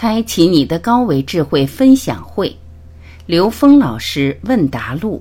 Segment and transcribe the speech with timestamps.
[0.00, 2.56] 开启你的高维智慧分享会，
[3.26, 5.20] 刘峰老师问答录。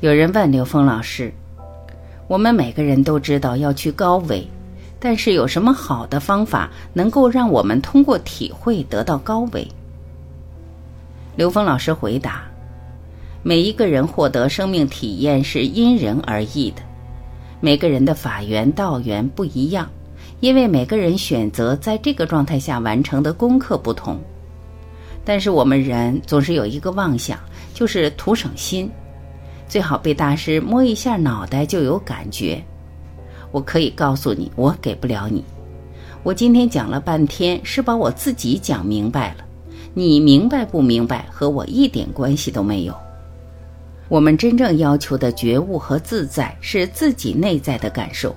[0.00, 1.30] 有人问刘峰老师
[2.26, 4.48] ：“我们每个人都知道要去高维。”
[5.04, 9.68] 但是有什么好的方法能够让我们通过体会得到高维？
[11.36, 12.44] 刘峰老师回答：
[13.42, 16.80] 每一个人获得生命体验是因人而异的，
[17.60, 19.86] 每个人的法缘道缘不一样，
[20.40, 24.18] 因为每个人选择在这个状态下完成的功课不同。
[25.22, 27.38] 但是我们人总是有一个妄想，
[27.74, 28.90] 就是图省心，
[29.68, 32.64] 最好被大师摸一下脑袋就有感觉。
[33.54, 35.44] 我可以告诉你，我给不了你。
[36.24, 39.44] 我今天讲了半天，是把我自己讲明白了。
[39.94, 42.92] 你明白不明白，和我一点关系都没有。
[44.08, 48.34] 我们真正要求的觉悟和自在，是自己内在的感受。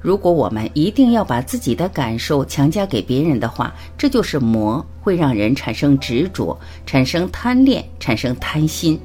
[0.00, 8.98] 如果我们一定要把自己的感受强加给别人的话，这就是魔，会让人产生执着，产生贪恋，产生贪心。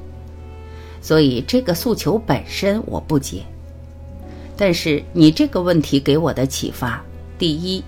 [1.00, 3.44] 所以，这个诉求本身我不解。
[4.58, 7.00] 但是你这个问题给我的启发，
[7.38, 7.82] 第一，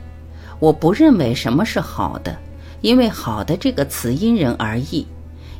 [0.61, 2.39] 我不认为什么是好的，
[2.81, 5.05] 因为“好的”这个词因人而异，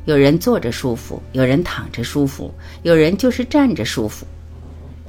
[0.05, 4.25] 有人坐着舒服，有人躺着舒服，有人就是站着舒服。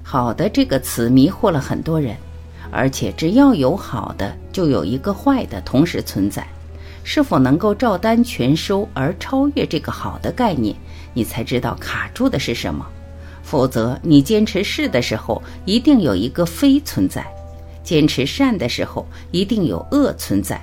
[0.02, 2.18] 好的这个词迷惑了很多人，
[2.72, 6.46] 而且只要有好的，就有一个坏的同时存在，
[7.04, 10.76] 是否能够照单全收而超越这个好的概念，
[11.14, 12.84] 你才知道卡住的是什么。
[13.44, 17.22] 否则，你坚持是的时候，一定有一个非存在；
[17.84, 20.62] 坚持善的时候，一定有恶存在。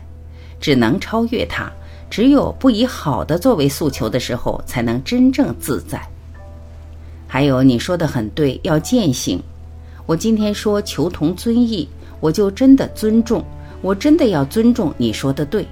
[0.60, 1.70] 只能超越它，
[2.10, 6.00] 只有不以好的作为诉求的时候，才能真正自在。
[7.26, 9.40] 还有，你说的很对，要践行。
[10.06, 11.88] 我今天说求同尊异，
[12.20, 13.44] 我就真的尊重，
[13.82, 15.66] 我真的要尊重你说的对。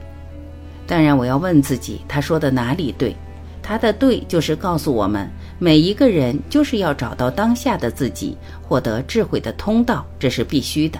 [0.87, 3.17] 当然，我要问自己，他说的哪里对？
[3.63, 5.29] 他的对，就是告诉我们。
[5.59, 10.99] 每一个人就是要找到当下的自己，获得智慧的通道，这是必须的。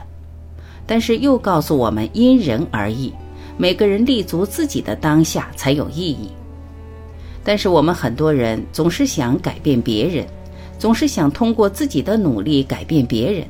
[0.87, 3.13] 但是又告诉我们因人而异，
[3.59, 6.31] 每个人立足自己的当下才有意义。
[7.45, 10.27] 但是我们很多人总是想改变别人，
[10.79, 13.47] 总是想通过自己的努力改变别人。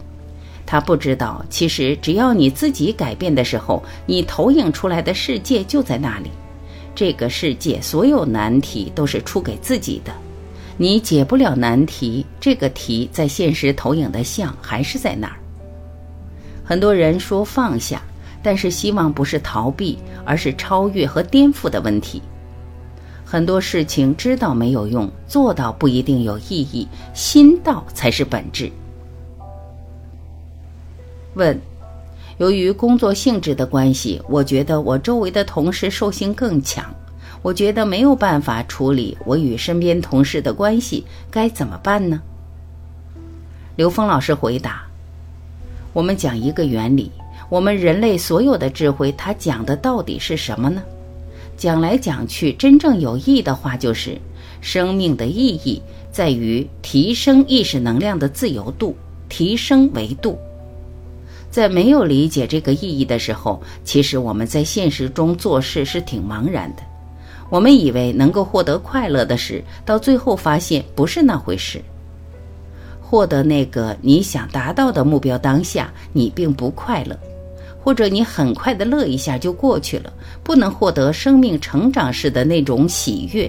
[0.67, 6.31] 他不知道，其实只要你自己改变的时候，你投影出来的世界就在那里。
[6.97, 10.13] 这个世界所有难题都是出给自己的。
[10.79, 15.37] 你解不了难题，这个题在现实投影的像还是在那儿。
[16.63, 18.03] 很多人说放下，
[18.43, 22.21] 但是希望不是逃避，而是超越和颠覆的问题。
[23.25, 28.71] 很多事情知道没有用，做到不一定有意义，心到才是本质。
[31.35, 31.59] 问：
[32.39, 36.85] 由于工作性质的关系，我觉得我周围的同事兽性更强。
[37.47, 42.21] 我觉得没有办法处理我与身边同事的关系，该怎么办呢？
[43.77, 44.85] 刘峰老师回答
[45.95, 47.09] ：“我们讲一个原理，
[47.49, 50.83] 我们人类所有的智慧，它讲的到底是什么呢？
[51.57, 54.21] 讲来讲去，真正有意义的话，就是
[54.61, 55.81] 生命的意义
[56.11, 58.97] 在于提升意识能量的自由度，
[59.29, 60.37] 提升维度。
[61.49, 66.83] 在没有理解这个意义的时候，其实我们在现实中做事是挺茫然的。”
[67.49, 71.81] 我们以为能够获得快乐的事，到最后发现不是那回事。
[73.01, 77.17] 获得那个你想达到的目标当下，你并不快乐，
[77.81, 80.13] 或者你很快的乐一下就过去了，
[80.43, 83.49] 不能获得生命成长时的那种喜悦。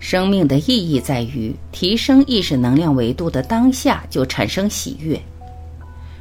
[0.00, 5.20] 生命的意义在于提升意识能量维度的当下就产生喜悦。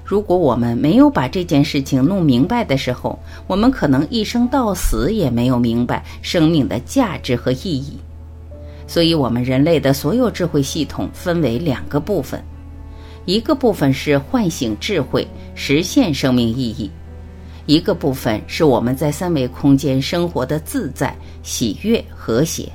[0.05, 3.17] 如果我们没有把这件事情弄明白的时候，
[3.47, 7.97] 我们可能一生到死也没有明白生命的价值和意义。
[8.85, 12.39] 所以，我们人类的所有智慧系统分为两个部分：
[13.25, 16.87] 一个部分是唤醒智慧、实现生命意义；
[17.65, 22.71] 一个部分是我们在三维空间生活的自在、喜悦、和谐。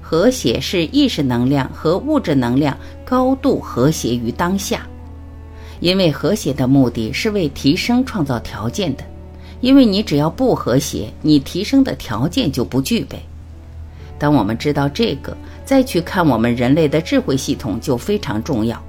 [0.00, 4.86] 和谐是意识能量和物质能量高度和谐于当下。
[5.80, 9.04] 因为和谐的目的是为提升创造条件的，
[9.60, 13.18] 因为你只要不和谐，你提升的条件就不具备。
[14.18, 18.80] 当我们知道这个，再去看我们人类的智慧系统就非常重要。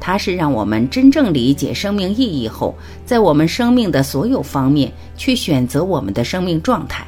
[0.00, 2.74] 它是让我们真正理解生命意义后，
[3.04, 7.06] 在我们生命的所有方面去选择我们的生命状态。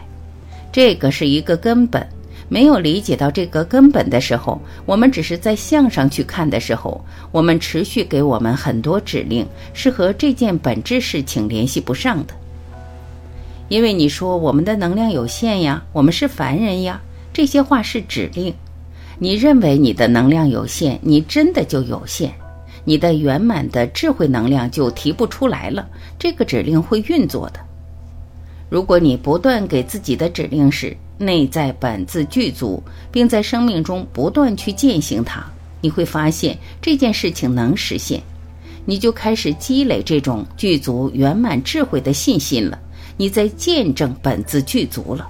[0.72, 2.06] 这个是一个根本。
[2.52, 12.34] 没有理解到这个根本的时候，我们只是在向上去看的时候，我们持续给我们很多指令，是和这件本质事情联系不上的。
[13.68, 17.00] 因为你说我们的能量有限呀，我们是凡人呀，
[17.32, 18.52] 这些话是指令。
[19.20, 22.32] 你认为你的能量有限，你真的就有限，
[22.84, 25.88] 你的圆满的智慧能量就提不出来了，
[26.18, 27.60] 这个指令会运作的。
[28.68, 30.96] 如果你不断给自己的指令是。
[31.20, 32.82] 内在本自具足，
[33.12, 35.44] 并在生命中不断去践行它，
[35.82, 38.22] 你会发现这件事情能实现，
[38.86, 42.78] 你就开始积累这种具足圆满智慧的信心了。
[43.18, 45.28] 你在见证本自具足了，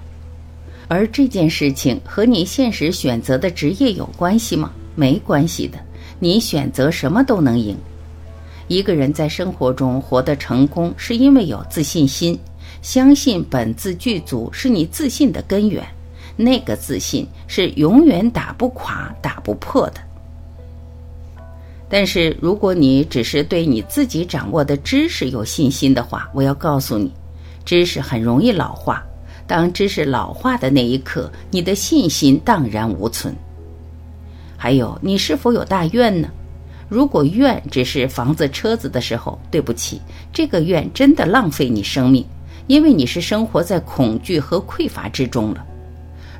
[0.86, 4.70] 而这件事情和你现实选择的职业有关系吗？
[4.94, 5.78] 没关系的，
[6.20, 7.76] 你选择什么都能赢。
[8.68, 12.38] 一个人在生活中活得成功，是因为有自信心。
[12.82, 15.86] 相信本自具足是你自信的根源，
[16.36, 20.00] 那个自信是永远打不垮、打不破的。
[21.88, 27.12] 但是，如果你只是对你自己掌握的知识有信心的话，我要告诉你，
[27.64, 29.04] 知识很容易老化。
[29.46, 33.34] 当知识老化的那一刻，你的信心荡然无存。
[34.56, 36.28] 还有，你是否有大愿呢？
[36.88, 40.00] 如果愿只是房子、车子的时候，对不起，
[40.32, 42.24] 这个愿真的浪费你生命。
[42.70, 45.66] 因为你是生活在恐惧和匮乏之中了。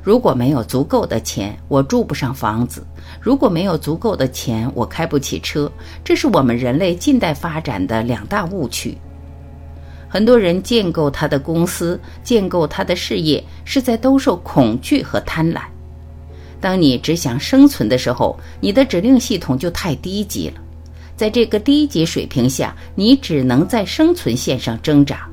[0.01, 2.79] 如果没有足够的钱，我住不上房子；
[3.19, 5.69] 如果没有足够的钱，我开不起车。
[6.05, 8.97] 这是我们人类近代发展的两大误区。
[10.07, 15.59] 很多人建构他的公司、建构他的事业，是在兜售恐惧和贪婪。
[16.61, 20.61] 当你只想生存的时候，你的指令系统就太低级了。
[21.17, 25.27] 在这个低级水平下，你只能在生存线上挣扎。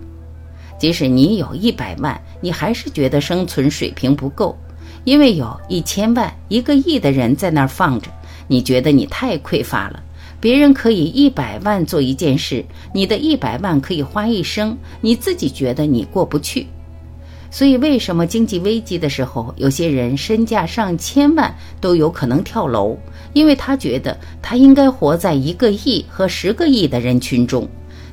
[0.78, 4.56] 即使你有一百万，你还是觉得生存水平不够，
[5.04, 8.08] 因为有一千万、一个亿的人在那儿放着，
[8.46, 10.02] 你觉得你太匮乏了。
[10.40, 12.64] 别人可以一百万做一件事，
[12.94, 16.66] 你的一百万可以花一生，你自己觉得你过不去。
[17.50, 22.96] 所以，为什么经济危机的时候，有些人身价上千万都有可能跳楼？
[23.32, 27.66] 因为他觉得他应该活在一个亿和十个亿的人群中。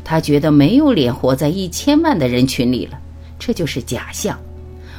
[0.05, 2.97] 他觉得没有脸活在一千万的人群里了，
[3.37, 4.39] 这就是假象。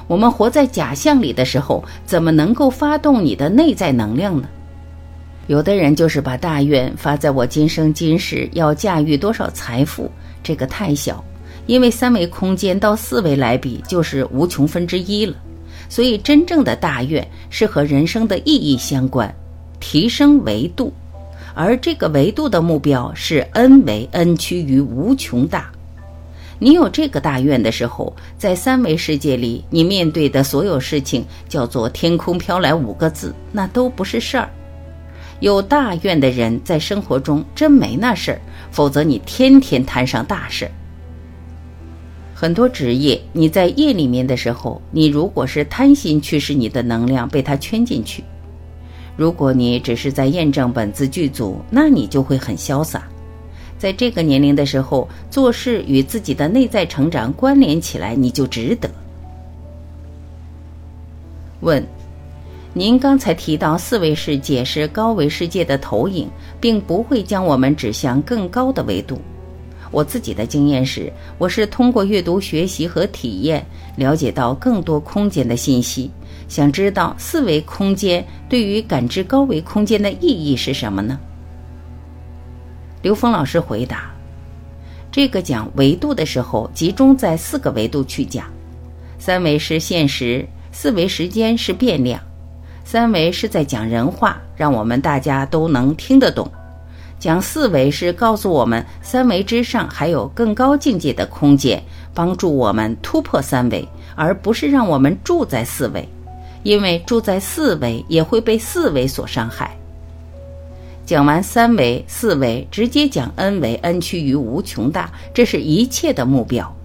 [0.09, 4.49] 我们活在假象里的时候，怎么能够发动你的内在能量呢？
[5.47, 10.11] 有的人就是把大愿发在我今生今世要驾驭多少财富，
[10.43, 11.25] 这个太小，
[11.67, 15.37] 因为三维空间到四维来比就是无穷分之一了。
[15.89, 19.33] 所以真正的大愿是和人生的意义相关，
[19.79, 20.93] 提升维度。
[21.57, 25.73] 而这个维度的目标是 n 为 n 趋于无穷大。
[26.59, 34.51] 你有这个大愿的时候，在三维世界里，你面对的所有事情叫做“天空飘来五个字”，那都不是事儿。
[35.41, 40.71] 有大愿的人在生活中真没那事儿，否则你天天摊上大事。
[42.35, 48.23] 很多职业，你在业里面的时候，你如果是贪心驱使你的能量被它圈进去。
[49.17, 53.09] 如果你只是在验证本自具足，那你就会很潇洒。
[53.79, 58.91] 在这个年龄的时候，做事与自己的内在成长关联起来，你就值得。
[61.61, 61.83] 问：
[62.75, 66.29] 您刚才提到四维世界是高维世界的投影，
[66.61, 69.19] 并不会将我们指向更高的维度。
[69.91, 73.65] 我自己的经验是，我是通过阅读、学习和体验，
[73.97, 76.11] 了解到更多空间的信息。
[76.49, 81.19] 想知道四维空间对于感知高维空间的意义是什么呢？
[83.03, 84.11] 刘峰老师回答：
[85.11, 88.47] 这个讲维度的时候，集中在四个维度去讲。
[89.19, 92.21] 三维是现实，四维时间是变量。
[92.85, 96.49] 三维是在讲人话，让我们大家都能听得懂。
[97.19, 101.83] 讲四维是告诉我们，三维之上还有更高境界的空间，
[102.15, 106.09] 帮助我们突破三维，而不是让我们住在四维。
[106.67, 109.71] 因为住在四维也会被四维所伤害。
[111.05, 116.77] 讲完三维、四维，直接讲 n 维，n 趋于无穷大，这是一切的目标。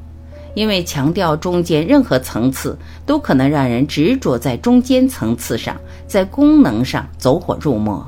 [0.53, 8.05] 因为强调中间任何层次都可能让人执着在中间层次上，在功能上走火入魔，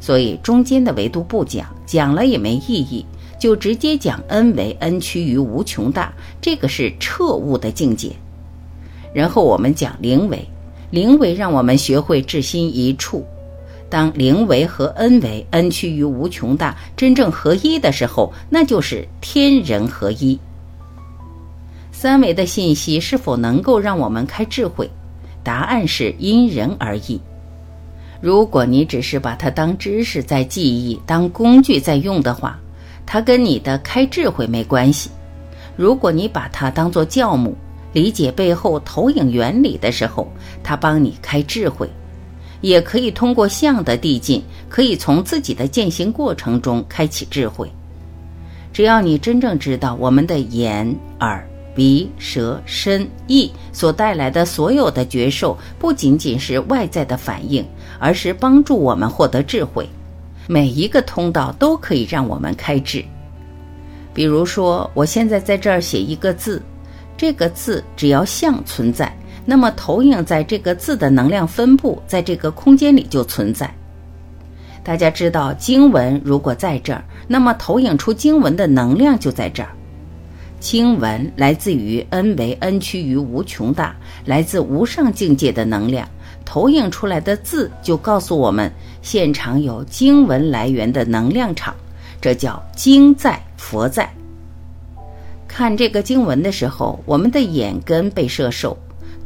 [0.00, 3.04] 所以中间的维度不讲，讲了也没意义，
[3.38, 8.10] 就直接讲 n 维，n 趋于无穷大，这个是彻悟的境界。
[9.12, 10.48] 然后我们讲零维。
[10.94, 13.26] 灵为让我们学会至心一处，
[13.90, 20.38] 当零为和 n 为 n 趋于无穷大真正合一的时候，那就是天人合一。
[21.90, 24.88] 三维的信息是否能够让我们开智慧？
[25.42, 27.20] 答案是因人而异。
[28.20, 32.56] 如果你只是把它当知识在记忆、当工具在用的话，
[33.04, 35.10] 它跟你的开智慧没关系。
[35.74, 37.52] 如果你把它当做教母，
[37.94, 40.28] 理解背后投影原理的时候，
[40.62, 41.88] 它帮你开智慧。
[42.60, 47.70] 也可以通过相的递进，可以从自己的践行过程中开启智慧。
[48.74, 51.42] 只要你真正知道我们的眼、耳。
[51.76, 57.66] 鼻、舌、身、意所带来的所有的觉受，不仅仅是外在的反应，
[57.98, 59.84] 而是帮助我们获得智慧。
[60.46, 63.04] 每一个通道都可以让我们开智。
[64.12, 66.62] 比如说，我现在在这儿写一个字，
[67.16, 73.72] 这个字只要像存在，那么投影在这个字的能量分布，在这个空间里就存在。
[74.82, 79.70] 大家知道，经文如果在这儿，那么投影出经文的能量就在这儿。
[80.60, 83.94] 经文来自于 n 为 n 趋于无穷大，
[84.24, 86.08] 来自无上境界的能量，
[86.44, 91.74] 投影出来的字就告诉我们，现场有经文来源的能量场，
[92.20, 94.10] 这叫经在佛在。
[95.54, 98.76] 看这个经文的时候，我们的眼根被摄受；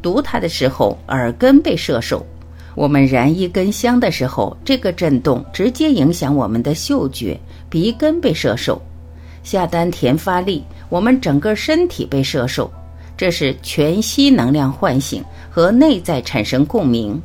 [0.03, 2.23] 读它的时候，耳根被摄受；
[2.75, 8.79] 我们燃一根香的时候，这个震动直接影响我们的嗅觉，鼻根被摄受。
[9.43, 12.71] 下丹田发力，我们整个身体被摄受，
[13.17, 17.19] 这是全息能量唤醒和内在产生共鸣。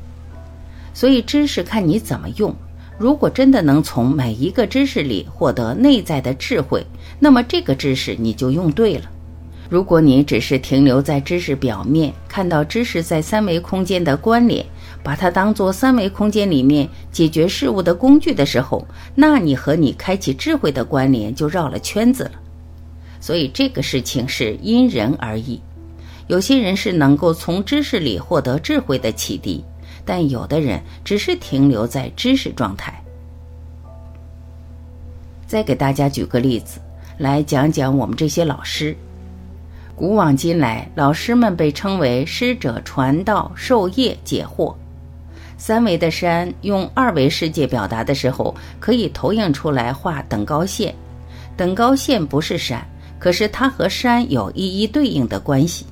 [0.94, 2.56] 所以知识看你怎么用。
[2.98, 6.86] 如果真的能从每一个知识里获得内在的智慧，
[7.20, 9.10] 那么这个知识你就用对了。
[9.70, 14.66] 如果你只是停留在知识表面，看到知识在三维空间的关联。
[15.04, 22.32] 把它当做三维空间里面解决事物的工具的时候，那你和你开启智慧的关联就绕了圈子了。
[23.20, 25.60] 所以这个事情是因人而异。
[26.28, 29.62] 有些人是能够从知识里获得智慧的启迪，
[30.06, 32.94] 但有的人只是停留在知识状态。
[35.46, 36.80] 再给大家举个例子，
[37.18, 38.96] 来讲讲我们这些老师。
[39.96, 44.74] 古往今来，老师们被称为师者，传道授业解惑。
[45.56, 50.94] 三维的山用二维世界表达的时候，可以投影出来画等高线。
[51.56, 52.84] 等高线不是山，
[53.20, 55.86] 可是它和山有一一对应的关系。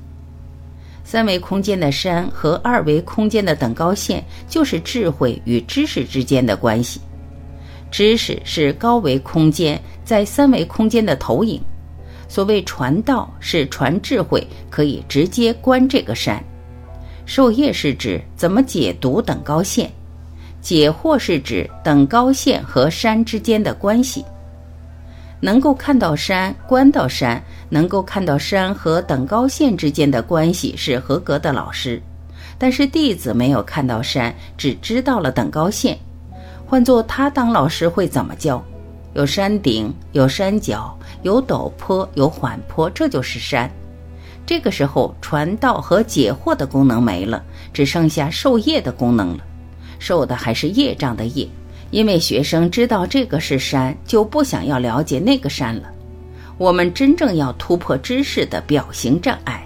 [1.03, 7.01] 三维空间的山和二维空间的等高线，就是智慧与知识之间的关系。
[7.89, 11.61] 知识是高维空间在三维空间的投影。
[12.29, 16.41] 所谓传道是传智慧，可以直接观这个山。
[17.25, 19.91] 授业是指怎么解读等高线，
[20.61, 24.23] 解惑是指等高线和山之间的关系。
[25.41, 32.01] 能够看到山，观到山，能够看到山和等高线之间的关系是合格的老师。
[32.57, 35.97] 但是弟子没有看到山，只知道了等高线。
[36.65, 38.63] 换做他当老师会怎么教？
[39.13, 43.69] 有山顶，有山脚，有陡坡，有缓坡，这就是山。
[44.45, 47.43] 这个时候，传道和解惑的功能没了，
[47.73, 49.43] 只剩下授业的功能了。
[49.99, 51.47] 受的还是业障的业，
[51.91, 55.91] 因为学生知道这个是山，就不想要了解那个山了。
[56.57, 59.65] 我们真正要突破知识的表型障碍。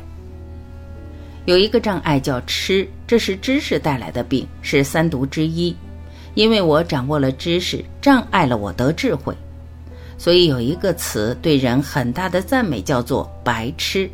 [1.46, 5.75] 有一个障碍叫痴，这是知识带来的病，是三毒之一。
[6.34, 9.34] 因为我掌握了知识，障碍了我得智慧，
[10.17, 14.10] 所以有一个词对人很大的赞美，叫做白痴。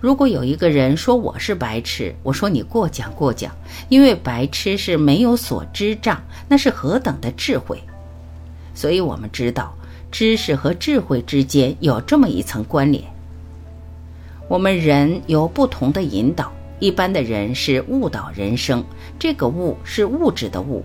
[0.00, 3.52] 如果有一个人说我是白痴，我说你过奖过奖，
[3.88, 7.82] 因为白痴是没有所知障，那是何等的智慧。
[8.74, 9.76] 所以我们知道，
[10.12, 13.02] 知识和智慧之间有这么一层关联。
[14.46, 18.84] 我们人有不同的引导，一般的人是误导人生，
[19.18, 20.80] 这个误是物质的误；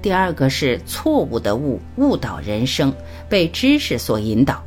[0.00, 2.94] 第二个是错误的误，误导人生，
[3.28, 4.62] 被知识所引导。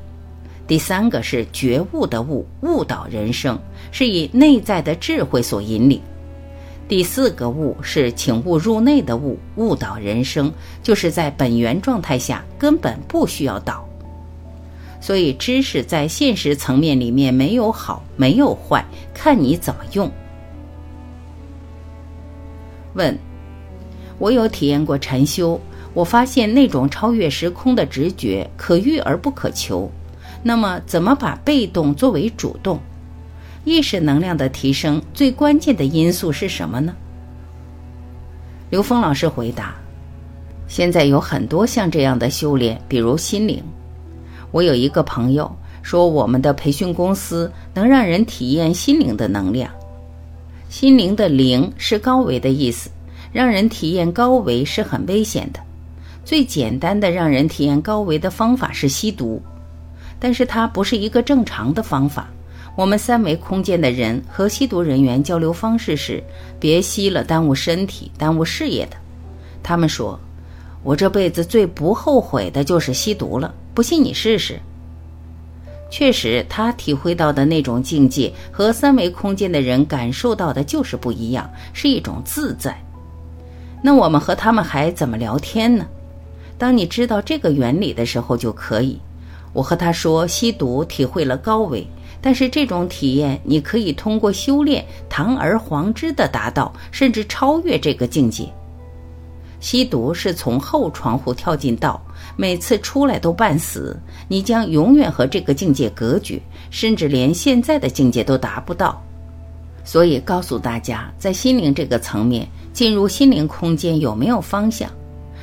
[0.67, 3.59] 第三个是觉悟的悟，悟导人生，
[3.91, 5.99] 是以内在的智慧所引领；
[6.87, 10.51] 第四个悟是请悟入内的悟，悟导人生，
[10.81, 13.85] 就是在本源状态下根本不需要导。
[15.01, 20.09] 所以知识在现实层面里面没有好，没有坏，看你怎么用。
[22.93, 23.17] 问：
[24.19, 25.59] 我有体验过禅修，
[25.93, 29.91] 我发现那种超越时空的直觉可遇而不可求。
[30.43, 32.79] 那么，怎么把被动作为主动？
[33.63, 36.95] 意识能量的提升最关键的因素是什么呢？
[38.71, 39.75] 刘峰老师回答：
[40.67, 43.61] 现在有很多像这样的修炼，比如心灵。
[44.51, 49.71] 我有一个朋友说，我们的培训公司能让人体验心灵的能量。
[50.69, 52.89] 心灵的灵是高维的意思，
[53.31, 55.59] 让人体验高维是很危险的。
[56.23, 59.41] 最简单的让人体验高维的方法是吸毒，
[60.21, 62.29] 但是它不是一个正常的方法。
[62.77, 66.23] 我们三维空间的人和吸毒人员交流方式是：
[66.57, 68.95] 别吸了，耽误身体，耽误事业的。
[69.61, 70.17] 他们说。
[70.83, 74.59] 我这辈子最不后悔的就是吸毒了，不信你试试。
[75.91, 82.75] 确实，他体会到的那种境界和三维空间的人感受到的就是不一样，是一种自在。
[83.83, 85.85] 那我们和他们还怎么聊天呢？
[86.57, 88.99] 当你知道这个原理的时候就可以。
[89.53, 91.85] 我和他说，吸毒体会了高维，
[92.21, 98.47] 但是这种体验你可以通过修炼堂而皇之的达到，甚至超越这个境界。
[99.59, 102.01] 吸毒是从后窗户跳进道，
[102.35, 103.95] 每次出来都半死，
[104.27, 106.41] 你将永远和这个境界隔绝，
[106.71, 108.99] 甚至连现在的境界都达不到。
[109.83, 114.89] 所以告诉大家，在心灵这个层面，进入心灵空间有没有方向？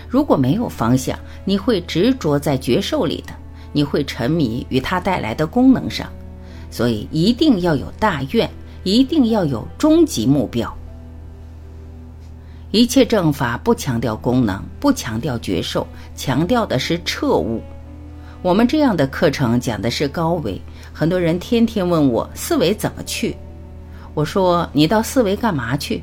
[0.08, 3.32] 如果没有方向，你会执着在觉受里的，
[3.72, 6.08] 你会沉迷于它带来的功能上。
[6.70, 8.48] 所以一定要有大愿，
[8.82, 10.72] 一定要有终极目标。
[12.70, 17.62] 一切正法不强调功能，不强调觉受，强调的是彻悟。
[18.42, 20.60] 我们这样的课程讲的是高维，
[20.92, 23.34] 很多人天天问我四维怎么去。
[24.12, 26.02] 我说你到四维干嘛去？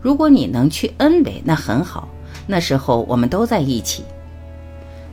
[0.00, 2.08] 如果你能去 N 维，那很好。
[2.46, 4.02] 那时候我们都在一起。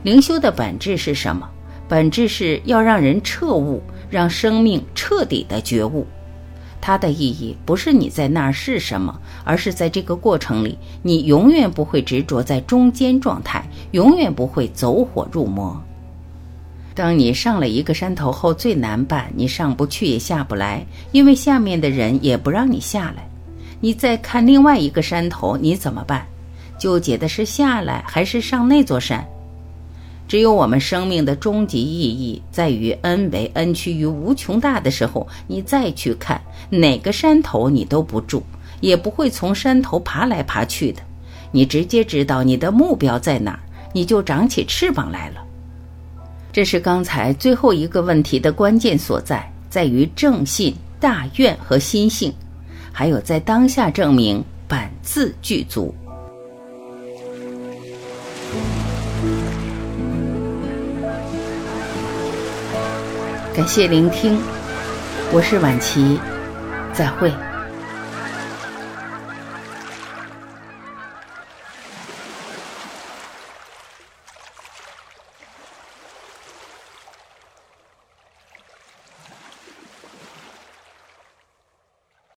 [0.02, 1.48] 灵修的本质是什么？
[1.88, 6.06] 本质是要让人彻悟，让生命彻底的觉悟。
[6.80, 15.82] 它的意义不是你在那儿是什么，而是在这个过程里，你永远不会执着在中间状态，永远不会走火入魔。
[16.94, 23.28] 当你上了一个山头后，最难办，你上不去也下不来，因为下面的人也不让你下来。
[23.80, 26.26] 你再看另外一个山头，你怎么办？
[26.78, 29.26] 纠结的是下来还是上那座山？
[30.26, 38.42] 只有我们生命的终极意义在于 n 为 n 趋于无穷大的时候，你再去看哪个山头，你都不住，
[38.80, 41.02] 也不会从山头爬来爬去的。
[41.52, 43.60] 你直接知道你的目标在哪儿，
[43.92, 45.44] 你就长起翅膀来了。
[46.52, 52.32] 这是刚才最后一个问题的关键所在，在于正信、大愿和心性，
[52.90, 55.94] 还有在当下证明本自具足。
[63.54, 64.36] 感谢聆听，
[65.30, 66.18] 我是晚琪，
[66.92, 67.32] 再会。